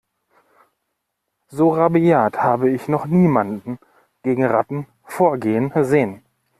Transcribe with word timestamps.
So 1.49 1.75
rabiat 1.75 2.35
habe 2.41 2.71
ich 2.71 2.87
noch 2.87 3.05
niemanden 3.05 3.77
gegen 4.23 4.43
Ratten 4.45 4.87
vorgehen 5.03 5.71
sehen. 5.75 6.25